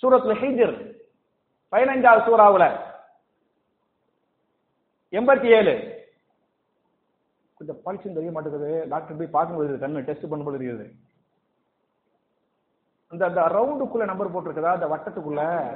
சூரத்துல 0.01 0.35
ஹிஜர் 0.41 0.75
பதினஞ்சாவது 1.71 2.23
சூறாவுல 2.25 2.65
எண்பத்தி 5.11 5.45
ஏழு 5.45 5.73
கொஞ்சம் 7.57 7.77
பளிச்சுன்னு 7.85 8.13
தெரிய 8.13 8.31
மாட்டேங்குது. 8.31 8.85
டாக்டர் 8.89 9.17
போய் 9.17 9.27
பார்க்கும்போது 9.27 9.87
கண்ணு 9.87 10.03
டெஸ்ட் 10.03 10.25
பண்ணும்போது 10.25 10.57
இருக்குது 10.59 10.87
அந்த 13.13 13.25
அந்த 13.25 13.41
ரவுண்டுக்குள்ள 13.41 14.03
நம்பர் 14.03 14.31
போட்டிருக்குதா? 14.31 14.71
அந்த 14.71 14.85
வட்டத்துக்குள்ள? 14.85 15.67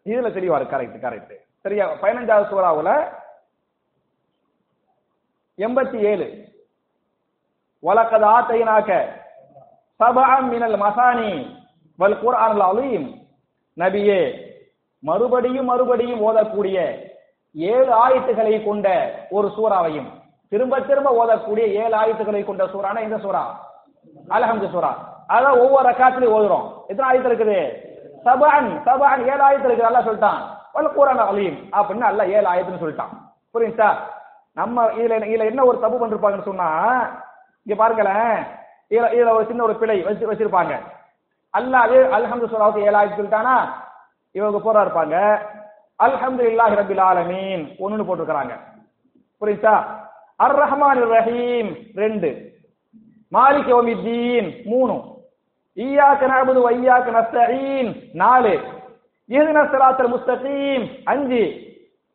இதுல 0.04 0.30
தெளிவா 0.30 0.76
இருக்கு. 0.76 0.76
கரெக்ட் 0.76 1.10
கரெக்ட் 1.10 1.36
சரியா? 1.60 1.92
பதினஞ்சாவது 1.92 2.44
சூறாவுல 2.44 3.08
எண்பத்தி 5.58 5.96
ஏழு. 5.96 6.44
வலக்கது 7.82 8.24
ஆத்தையினாக்க 8.24 9.08
சபஅம் 9.98 10.48
மினல் 10.48 10.76
மசானி 10.76 11.56
வல் 11.96 12.16
குரான் 12.16 12.60
அலீம். 12.60 13.26
நபியே 13.76 14.50
மறுபடியும் 14.98 15.64
மறுபடியும் 15.64 16.20
ஓதக்கூடிய 16.20 17.08
ஏழு 17.54 18.08
ஆயத்துகளை 18.08 18.64
கொண்ட 18.64 19.16
ஒரு 19.30 19.48
சூறாவையும் 19.48 20.15
திரும்ப 20.48 20.80
திரும்ப 20.80 21.10
ஓதக்கூடிய 21.20 21.66
ஏழு 21.82 21.96
ஆயத்துகளை 21.96 22.44
கொண்ட 22.44 22.64
சூறானா 22.64 23.00
இந்த 23.00 23.16
சூறா? 23.16 23.42
அலஹம்து 24.28 24.68
சூறா. 24.74 24.90
அதான் 25.28 25.58
ஒவ்வொரு 25.58 25.88
ரக்காத்துலயும் 25.88 26.36
ஓதுறோம். 26.36 26.66
எத்தனை 26.86 27.06
ஆயத்து 27.08 27.30
இருக்குது? 27.30 27.58
சபான் 28.24 28.68
சபான் 28.86 29.20
ஏழு 29.32 29.42
ஆயத்து 29.48 29.68
இருக்குது 29.68 29.88
அல்லாஹ் 29.88 30.08
சொல்லிட்டான். 30.08 30.40
வல் 30.74 30.94
கூறான 30.96 31.26
அலீம். 31.26 31.58
அப்படின்னு 31.72 32.00
அல்ல 32.00 32.26
ஏழு 32.26 32.48
ஆயத்துன்னு 32.52 32.82
சொல்லிட்டான். 32.82 33.12
புரியுதா 33.54 33.94
நம்ம 34.54 34.84
இதுல 34.84 35.14
இதுல 35.32 35.44
என்ன 35.44 35.64
ஒரு 35.64 35.80
தப்பு 35.80 35.96
பண்ணிருப்பாங்கன்னு 35.98 36.42
சொன்னா 36.42 36.68
இங்க 37.64 37.74
பாருங்களேன். 37.76 38.46
இதுல 38.90 39.06
இதுல 39.16 39.30
ஒரு 39.30 39.46
சின்ன 39.46 39.62
ஒரு 39.62 39.74
பிழை 39.74 40.02
வச்சு 40.02 40.32
வச்சிருப்பாங்க. 40.32 40.74
அல்லாஹ் 41.58 41.94
அல்ஹம்து 42.18 42.50
சூறாவுக்கு 42.52 42.82
ஏழு 42.82 42.96
ஆயத்து 42.96 43.20
சொல்லிட்டானா? 43.20 43.56
இவங்க 44.32 44.58
போறா 44.58 44.82
இருப்பாங்க. 44.86 45.38
அல்ஹம்து 46.02 46.42
இல்லாஹி 46.52 46.74
ரபில் 46.80 47.00
ஆலமீன். 47.00 47.62
ஒண்ணுன்னு 47.78 48.08
போட்டிருக்கிறாங்க. 48.08 48.54
புரியுதா 49.40 50.04
அர் 50.44 50.56
ரஹ்மான் 50.58 51.00
ரஹீம் 51.10 51.68
ரெண்டு. 51.94 52.30
மாலிக் 53.32 53.70
யௌமித்தீன். 53.72 54.48
மூணு. 54.64 54.94
ஈயாக்க 55.76 56.26
நபுது 56.32 56.60
வ 56.64 56.72
ஈயாக்க 56.80 58.14
நாலு. 58.14 58.52
இஹ்தின 59.28 59.62
ஸிராத்தல் 59.70 60.12
முஸ்தகீம். 60.14 60.84
அஞ்சு. 61.04 61.42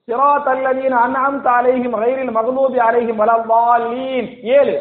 சிராத்தல் 0.07 0.61
லதீன 0.65 0.93
அன்அம்த 1.05 1.47
அலைஹிம் 1.57 1.97
கைரில் 2.03 2.31
மக்லூபி 2.37 2.79
அலைஹிம் 2.87 3.19
வலல்லாலீன் 3.21 4.29
ஏழு. 4.43 4.77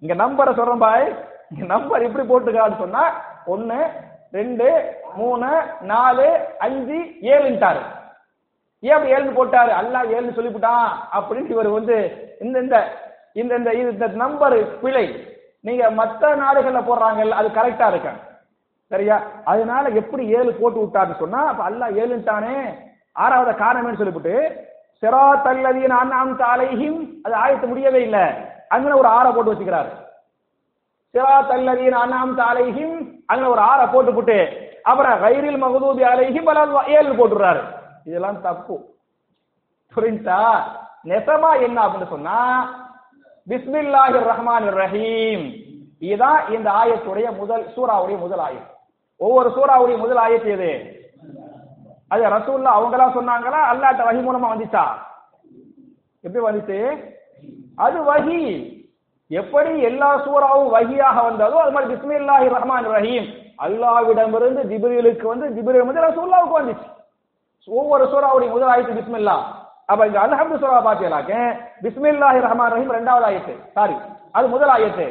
இங்க 0.00 0.14
நம்பரை 0.24 0.54
சொல்றேன் 0.56 0.78
பாய். 0.78 1.14
இங்க 1.50 1.64
நம்பர் 1.64 2.02
இப்படி 2.02 2.26
போட்டுக்கான்னு 2.28 2.78
சொன்னா 2.78 3.04
ஒன்னு 3.46 3.86
ரெண்டு 4.32 4.94
மூணு 5.14 5.50
நாலு 5.80 6.26
அஞ்சு 6.58 6.98
ஏழுன்ட்டாரு. 7.20 7.82
ஏன் 8.80 8.92
அப்படி 8.92 9.12
ஏழுன்னு 9.12 9.34
போட்டாரு? 9.34 9.70
அல்லாஹ் 9.70 10.12
ஏழுன்னு 10.12 10.34
சொல்லிவிட்டான். 10.34 10.88
அப்படின்னு 11.12 11.50
இவர் 11.50 11.68
வந்து 11.68 12.28
இந்த 12.40 12.58
இந்த 12.58 12.92
இந்த 13.32 13.54
இந்த 13.54 13.70
இது- 13.70 13.92
இந்த 13.92 14.06
நம்பர் 14.06 14.80
பிழை. 14.80 15.36
நீங்க 15.60 15.90
மற்ற 15.90 16.36
நாடுகள்ல 16.36 16.82
போடுறாங்கல்ல 16.82 17.30
அது 17.30 17.48
கரெக்டா 17.48 17.88
இருக்கு? 17.88 18.08
சரியா? 18.88 19.22
அதனால 19.44 19.88
எப்படி 19.88 20.26
ஏழு 20.26 20.52
போட்டு 20.52 20.80
விட்டாருன்னு 20.80 21.18
சொன்னா 21.18 21.46
அப்ப 21.46 21.70
அல்லாஹ் 21.70 21.92
ஏழுன்ட்டானே. 21.92 22.74
ஆறாவது 23.12 23.64
காரணம்னு 23.64 23.96
சொல்லிவிட்டு 23.96 24.64
சிரா 25.00 25.44
தல்லதியின் 25.44 25.90
அண்ணாம் 25.90 26.36
தாலையும் 26.36 27.20
அது 27.22 27.34
ஆயத்து 27.34 27.66
முடியவே 27.66 28.02
இல்லை. 28.02 28.22
அங்கே 28.68 28.90
ஒரு 28.90 29.08
ஆறை 29.08 29.34
போட்டு 29.34 29.52
வச்சுக்கிறாரு. 29.52 29.88
சிரா 31.10 31.50
தல்லதியின் 31.50 31.92
அண்ணாம் 31.92 32.34
தாலையும் 32.34 33.22
அங்க 33.26 33.48
ஒரு 33.48 33.60
ஆறை 33.60 33.92
போட்டு 33.92 34.14
போட்டு 34.14 34.68
அப்புறம் 34.82 35.22
கைரில் 35.22 35.62
மகதூபி 35.62 36.02
அலைஹிம் 36.02 36.44
பல 36.44 36.66
ஏழு 36.86 37.12
போட்டுறாரு 37.12 37.60
இதெல்லாம் 38.06 38.40
தப்பு. 38.40 38.76
புரிஞ்சா 39.92 40.40
நெசமா 41.10 41.50
என்ன 41.66 41.78
அப்படின்னு 41.84 42.14
சொன்னா 42.14 42.38
பிஸ்மில்லாஹிர் 43.46 44.28
ரஹ்மான் 44.32 44.68
ரஹீம் 44.82 45.44
இதுதான் 46.00 46.40
இந்த 46.54 46.68
ஆயத்துடைய 46.70 47.28
முதல் 47.40 47.64
சூறாவுடைய 47.76 48.18
முதல் 48.18 48.42
ஆயத். 48.46 48.68
ஒவ்வொரு 49.20 49.48
சூறாவுடைய 49.56 49.96
முதல் 49.98 50.20
ஆயத்து 50.24 50.50
எது? 50.56 50.72
அது 52.10 52.22
ரசூல்லா 52.36 52.70
அவங்களா 52.76 53.06
சொன்னாங்களா? 53.16 53.58
அல்லாட்ட 53.70 54.02
வகி 54.08 54.20
மூலமா 54.26 54.48
வந்துச்சா? 54.52 54.84
எப்படி 56.24 56.44
வந்துச்சு? 56.44 56.78
அது 57.76 57.98
வகி. 58.02 58.40
எப்படி 59.30 59.72
எல்லா 59.80 60.08
சூறாவும் 60.24 60.72
வகியாக 60.76 61.16
வந்ததோ 61.22 61.56
அது 61.62 61.74
மாதிரி 61.74 61.92
பிஸ்மில்லாஹி 61.94 62.48
ரஹ்மான் 62.56 62.88
ரஹீம் 62.96 63.28
அல்லாஹ்விடமிருந்து 63.66 64.62
ஜிபிரிலுக்கு 64.70 65.26
வந்து 65.32 65.46
ஜிப்ரீல் 65.56 65.88
வந்து 65.88 66.06
ரசூலுல்லாவுக்கு 66.08 66.58
வந்துச்சு. 66.60 66.88
ஒவ்வொரு 67.68 68.04
சூறாவுடைய 68.12 68.50
முதல் 68.54 68.70
ஆயத்து 68.74 68.98
பிஸ்மில்லா. 68.98 69.36
அப்ப 69.90 70.06
இந்த 70.08 70.18
அல்ஹம்து 70.24 70.56
சூரா 70.62 70.78
பாத்தீங்களாக்க 70.86 71.32
பிஸ்மில்லாஹி 71.84 72.40
ரஹ்மான் 72.46 72.72
ரஹீம் 72.74 72.94
ரெண்டாவது 72.98 73.26
ஆயத்து. 73.28 73.54
சாரி 73.76 73.96
அது 74.36 74.46
முதல் 74.54 74.72
ஆயத்து. 74.76 75.06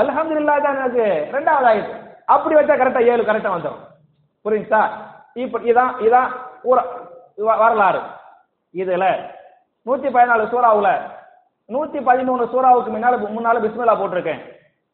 அல்ஹம்துலில்லாஹ் 0.00 0.64
தான் 0.66 0.80
அது 0.86 1.02
ரெண்டாவது 1.36 1.66
ஆயத்து. 1.70 1.94
அப்படி 2.34 2.54
வச்சா 2.58 2.74
கரெக்டா 2.80 3.02
ஏழு 3.12 3.22
கரெக்டா 3.28 3.50
வந்துடும் 3.54 3.82
புரியுதா? 4.44 4.82
இப்ப 5.42 5.58
இதான் 5.70 5.92
இதான் 6.06 6.28
வரலாறு. 7.62 8.00
இதுல 8.74 9.04
நூத்தி 9.86 10.08
பதினாலு 10.16 10.44
சூறாவுல 10.52 10.88
நூத்தி 11.68 11.98
பதிமூணு 12.08 12.44
சூறாவுக்கு 12.52 12.90
முன்னால 12.94 13.16
முன்னால 13.36 13.60
பிஸ்மில்லா 13.64 13.94
போட்டிருக்கேன். 14.00 14.40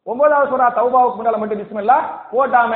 ஒன்பதாவது 0.07 0.51
சூறா 0.51 0.67
தௌபாவுக்கு 0.77 1.19
முன்னால 1.19 1.39
மட்டும் 1.41 1.61
பிஸ்மில்லா 1.61 1.97
போட்டாம 2.33 2.73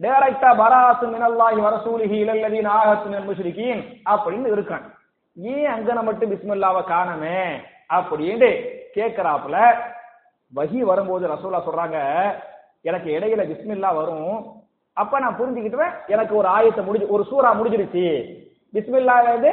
டேரக்டா 0.00 0.50
பராசு 0.60 1.06
மினல்லாஹி 1.14 1.58
வரசூலிஹி 1.64 2.16
இலல்லதீன 2.24 2.68
ஆஹத்து 2.76 3.08
மினல் 3.10 3.26
முஷ்ரிகீன் 3.28 3.82
அப்படின்னு 4.12 4.48
இருக்கான். 4.54 4.84
ஏன் 5.36 5.68
அங்கன 5.74 5.98
மட்டும் 6.06 6.30
பிஸ்மில்லாவை 6.32 6.82
காணமே 6.92 7.40
அப்படின்ட்டு 7.96 8.50
கேட்கிறாப்புல 8.96 9.56
வகி 10.52 10.80
வரும்போது 10.90 11.24
ரசூலா 11.32 11.60
சொல்றாங்க 11.66 11.98
எனக்கு 12.88 13.08
இடையில 13.16 13.42
பிஸ்மில்லா 13.50 13.90
வரும். 14.00 14.34
அப்ப 14.96 15.20
நான் 15.24 15.38
புரிஞ்சுக்கிட்டுவேன் 15.40 15.94
எனக்கு 16.14 16.34
ஒரு 16.40 16.48
ஆயத்தை 16.56 16.82
முடிஞ்சு 16.86 17.12
ஒரு 17.16 17.24
சூறா 17.30 17.50
முடிஞ்சிருச்சு. 17.58 18.06
பிஸ்மில்லா 18.74 19.16
வந்து 19.28 19.52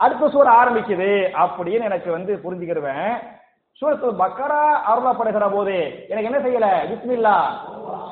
அடுத்த 0.00 0.28
சூறா 0.34 0.52
ஆரம்பிக்குது 0.60 1.12
அப்படின்னு 1.44 1.88
எனக்கு 1.90 2.10
வந்து 2.16 2.34
புரிஞ்சுக்கிடுவேன் 2.44 3.12
சூரத்து 3.80 4.08
பக்கரா 4.22 4.62
அருளப்படுகிற 4.90 5.44
போது 5.56 5.76
எனக்கு 6.10 6.28
என்ன 6.30 6.40
செய்யல? 6.46 6.66
பிஸ்மில்லா. 6.90 7.36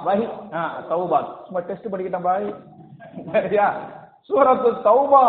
வஹி 0.07 0.26
ஆ, 0.54 0.61
தௌபா. 0.90 1.19
சும்மா 1.47 1.61
டெஸ்ட் 1.69 1.92
படிக்கிட்டேன் 1.92 2.26
பாய். 2.28 2.47
சரியா? 3.35 3.66
சூரத்து 4.28 4.71
தௌபா 4.88 5.23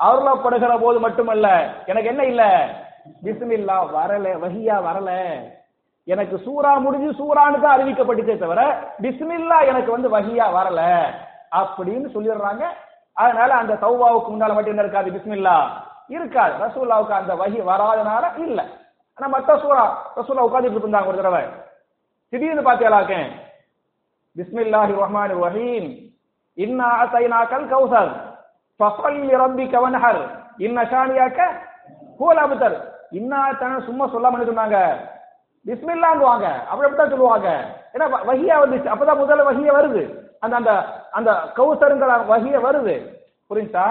அருளப்படுகிற 0.00 0.72
போது 0.80 0.98
மட்டுமல்ல 0.98 1.48
எனக்கு 1.86 2.08
என்ன 2.08 2.22
இல்ல? 2.24 2.42
பிஸ்மில்லா 3.24 3.76
வரல 3.96 4.26
வஹியா 4.44 4.76
வரல. 4.86 5.10
எனக்கு 6.06 6.36
சூரா 6.44 6.72
முடிஞ்சு 6.84 7.10
சூரான்னு 7.18 7.60
தான் 7.60 7.74
அறிவிக்கப்பட்டுச்சே 7.76 8.36
தவிர 8.36 8.60
பிஸ்மில்லா 9.04 9.58
எனக்கு 9.70 9.90
வந்து 9.90 10.08
வஹியா 10.08 10.46
வரல 10.56 10.80
அப்படின்னு 11.60 12.08
சொல்லிடுறாங்க. 12.14 12.64
அதனால 13.16 13.50
அந்த 13.54 13.74
தௌபாவுக்கு 13.84 14.30
முன்னால 14.30 14.54
மட்டும் 14.54 14.74
என்ன 14.74 14.84
இருக்காது? 14.86 15.10
பிஸ்மில்லா 15.16 15.56
இருக்காது. 16.10 16.54
ரசூல்லாவுக்கு 16.64 17.14
அந்த 17.14 17.34
வகி 17.42 17.60
வராதனால 17.70 18.24
இல்ல. 18.46 18.60
ஆனா 19.18 19.26
மத்த 19.34 19.56
சூரா 19.62 19.84
ரசூல்லா 20.18 20.46
உட்காந்துட்டு 20.48 20.80
இருந்தாங்க 20.80 21.10
ஒரு 21.12 21.20
தடவை. 21.20 21.42
திடீர்னு 22.32 22.68
பாத்தியாலாக்கேன் 22.68 23.26
பிஸ்மில்லாஹி 24.36 24.92
ரஹ்மான் 24.98 25.34
ரஹீம் 25.40 25.88
இன்னா 26.58 26.88
அத்தைனாக்கல் 27.00 27.66
கௌசர் 27.68 28.12
ஃபஸல்லி 28.80 29.34
ரப்பிக 29.36 29.74
வன்ஹர் 29.82 30.22
இன்ன 30.58 30.84
ஷானியாக்க 30.90 31.40
ஹுவல் 32.20 32.42
அப்தர் 32.42 32.76
இன்னா 33.12 33.40
தான 33.60 33.80
சும்மா 33.86 34.04
சொல்லாம 34.10 34.44
சொன்னாங்க 34.44 34.78
பிஸ்மில்லாங்குவாங்க 35.66 36.46
அப்படி 36.62 36.86
அப்படித்தான் 36.86 37.12
சொல்லுவாங்க 37.12 37.48
ஏன்னா 37.94 38.06
வ- 38.12 38.24
வந்துச்சு 38.58 38.88
அப்பதான் 38.88 39.20
முதல்ல 39.20 39.48
வகிய 39.48 39.72
வருது 39.72 40.02
அந்த 40.42 40.54
அந்த 40.58 40.72
அந்த 41.12 41.30
கௌசருங்கிற 41.56 42.12
வகிய 42.30 42.56
வருது 42.60 42.94
புரிஞ்சா 43.50 43.84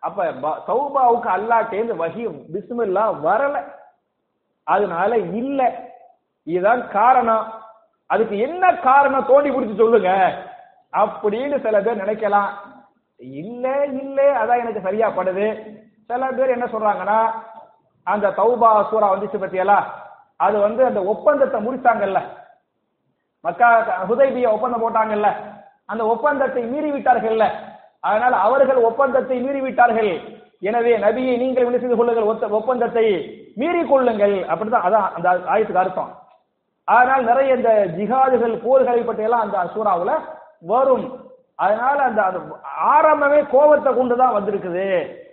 அப்ப 0.00 0.16
ப- 0.42 0.58
தௌபாவுக்கு 0.66 1.28
அல்லாட்டேந்து 1.34 1.94
வகி 2.00 2.24
பிஸ்மில்லா 2.54 3.04
வரல 3.22 3.56
அதனால 4.66 5.10
இல்ல 5.40 5.60
இதுதான் 6.46 6.82
காரணம் 6.92 7.44
அதுக்கு 8.06 8.38
என்ன 8.38 8.74
காரணம் 8.74 9.26
தோண்டி 9.26 9.50
பிடிச்சு 9.50 9.76
சொல்லுங்க 9.76 10.38
அப்படின்னு 10.92 11.60
சில 11.60 11.80
பேர் 11.80 12.04
நினைக்கலாம். 12.04 12.48
இல்ல 13.16 13.84
இல்ல 13.84 14.44
அதான் 14.44 14.58
எனக்கு 14.58 14.80
சரியா 14.80 15.08
படுது. 15.08 15.76
சில 16.06 16.26
பேர் 16.26 16.48
என்ன 16.48 16.64
சொல்றாங்கன்னா 16.64 17.30
அந்த 18.02 18.28
தௌபா 18.28 18.88
சூரா 18.88 19.14
வந்துச்சு 19.14 19.36
பத்தியலா? 19.36 19.82
அது 20.36 20.58
வந்து 20.58 20.84
அந்த 20.84 21.04
ஒப்பந்தத்தை 21.04 21.66
முடிச்சாங்கல்ல. 21.66 22.20
மக்கா 23.40 23.80
ஹுதைபிய 24.08 24.50
ஒப்பந்தம் 24.50 24.82
போட்டாங்கல்ல. 24.82 25.32
அந்த 25.86 26.06
ஒப்பந்தத்தை 26.06 26.62
மீறி 26.62 26.92
விட்டார்கள்ல 26.92 27.50
அதனால் 28.00 28.32
அவர்கள் 28.32 28.76
ஒப்பந்தத்தை 28.76 29.40
மீறி 29.40 29.60
விட்டார்கள் 29.60 30.20
எனவே 30.60 30.98
நபியை 30.98 31.36
நீங்கள் 31.36 31.64
என்ன 31.64 31.78
செய்து 31.78 31.96
கொள்ளுங்கள்? 31.96 32.22
ஒத்த- 32.22 32.48
ஒப்பந்தத்தை 32.48 33.06
மீறி 33.56 33.86
கொள்ளுங்கள் 33.86 34.34
அப்படிதான் 34.34 34.86
அதான் 34.86 35.10
அந்த 35.12 35.30
ஆயத்துக்கு 35.30 35.74
அர்த்தம். 35.74 36.25
அதனால் 36.88 37.28
நிறைய 37.30 37.54
இந்த 37.58 37.70
ஜிஹாதுகள் 37.96 38.54
போர்களை 38.64 39.02
பற்றி 39.04 39.24
எல்லாம் 39.28 39.44
அந்த 39.44 39.70
சூறாவுல 39.74 40.12
வரும். 40.72 41.06
அதனால 41.58 41.98
அந்த 42.08 42.20
அது 42.28 42.38
ஆரம்பமே 42.94 43.40
கோபத்தை 43.54 43.90
கொண்டு 43.94 44.14
தான் 44.16 44.36
வந்திருக்குது. 44.36 44.86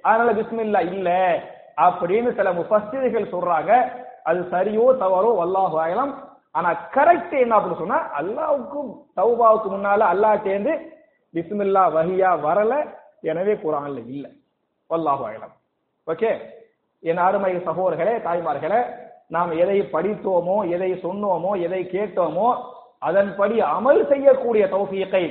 அதனால 0.03 0.31
பிஸ்மில்லா 0.39 0.81
இல்ல. 0.93 1.09
அப்படின்னு 1.77 2.29
சில 2.39 2.49
முஃபஸ்திரிகள் 2.59 3.31
சொல்றாங்க. 3.33 3.71
அது 4.29 4.39
சரியோ 4.53 4.85
தவறோ 5.01 5.31
வல்லாஹு 5.41 5.77
ஆயலம் 5.83 6.13
ஆனா 6.55 6.69
கரெக்ட் 6.95 7.35
என்ன 7.43 7.53
அப்படின்னு 7.55 7.81
சொன்னா 7.83 7.99
அல்லாவுக்கும் 8.19 8.89
தௌபாவுக்கு 9.19 9.69
முன்னால 9.75 10.01
அல்லாஹ் 10.13 10.43
சேர்ந்து 10.47 10.73
பிஸ்மில்லா 11.33 11.83
வஹியா 11.95 12.31
வரல. 12.45 12.73
எனவே 13.21 13.53
குரான்ல 13.63 13.99
இல்ல. 14.13 14.25
வல்லாஹு 14.89 15.23
ஆயலம் 15.29 15.53
ஓகே? 16.07 16.31
என் 17.03 17.21
அருமை 17.27 17.53
சகோதரர்களே 17.67 18.13
தாய்மார்களே 18.25 18.79
நாம் 19.31 19.51
எதை 19.53 19.77
படித்தோமோ 19.93 20.57
எதை 20.67 20.91
சொன்னோமோ 21.03 21.51
எதை 21.57 21.81
கேட்டோமோ 21.85 22.49
அதன்படி 22.99 23.55
அமல் 23.69 24.01
செய்யக்கூடிய 24.07 24.63
தௌஃபீக்கை 24.65 25.23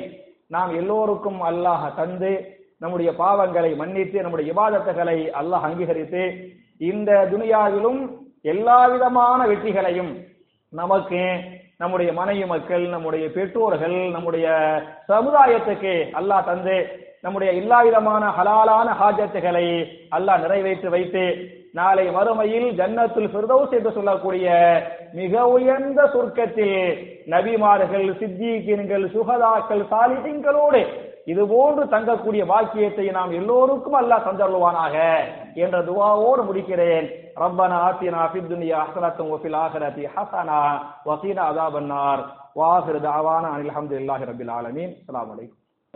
நாம் 0.46 0.72
எல்லோருக்கும் 0.74 1.40
அல்லாஹ் 1.42 1.84
தந்து 1.94 2.32
நம்முடைய 2.80 3.10
பாவங்களை 3.18 3.70
மன்னித்து 3.76 4.22
நம்முடைய 4.22 4.46
விவாதத்துகளை 4.52 5.18
அல்லாஹ் 5.32 5.66
அங்கீகரித்து 5.68 6.22
இந்த 6.80 7.10
துனியாவிலும் 7.30 8.00
எல்லா 8.44 8.78
விதமான 8.86 9.40
வெற்றிகளையும் 9.46 10.12
நமக்கு 10.72 11.20
நம்முடைய 11.82 12.10
மனைவி 12.18 12.44
மக்கள் 12.52 12.84
நம்முடைய 12.94 13.24
பெற்றோர்கள் 13.36 13.96
நம்முடைய 14.16 14.46
சமுதாயத்துக்கு 15.12 15.94
அல்லாஹ் 16.20 16.46
தந்து 16.50 16.76
நம்முடைய 17.24 17.50
எல்லா 17.60 17.78
விதமான 17.86 18.24
ஹலாலான 18.36 18.88
ஹாஜத்துகளை 19.00 19.66
அல்லாஹ் 20.16 20.42
நிறைவேற்றி 20.44 20.88
வைத்து 20.94 21.24
நாளை 21.78 22.04
மறுமையில் 22.16 22.68
ஜன்னத்துல் 22.78 23.30
ஃபிர்தௌஸ் 23.32 23.76
என்று 23.78 23.90
சொல்லக்கூடிய 23.98 24.46
மிக 25.20 25.44
உயர்ந்த 25.54 26.00
சொர்க்கத்தில் 26.14 26.76
நபிமார்கள் 27.34 28.08
சித்திகீன்கள் 28.20 29.06
சுகதாக்கள் 29.14 29.84
சாலிதிங்களோடு 29.92 30.82
இது 31.32 31.42
போன்று 31.52 31.82
தங்கக்கூடிய 31.94 32.42
வாக்கியத்தை 32.52 33.06
நாம் 33.18 33.32
எல்லோருக்கும் 33.40 33.98
அல்லாஹ் 34.00 34.26
தந்தருவானாக 34.28 34.96
என்ற 35.64 35.76
துவாவோடு 35.88 36.42
முடிக்கிறேன். 36.48 37.06
ربنا 37.38 37.90
آتنا 37.90 38.28
في 38.28 38.38
الدنيا 38.38 38.76
حسنة 38.76 39.20
وفي 39.20 39.48
الآخرة 39.48 40.08
حسنة 40.08 40.80
وقنا 41.04 41.42
عذاب 41.42 41.76
النار. 41.76 42.32
وآخر 42.54 42.98
دعوانا 42.98 43.56
أن 43.56 43.60
الحمد 43.60 43.92
لله 43.92 44.24
رب 44.24 44.40
العالمين. 44.40 44.90
السلام 44.90 45.30
عليكم. 45.30 45.61